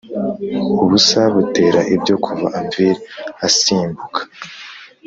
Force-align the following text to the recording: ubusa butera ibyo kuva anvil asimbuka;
ubusa 0.83 1.21
butera 1.33 1.79
ibyo 1.95 2.15
kuva 2.25 2.47
anvil 2.59 2.95
asimbuka; 3.47 4.19